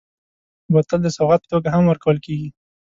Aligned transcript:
بوتل 0.71 0.99
د 1.03 1.07
سوغات 1.17 1.41
په 1.43 1.47
توګه 1.53 1.67
هم 1.75 1.83
ورکول 1.87 2.17
کېږي. 2.25 2.49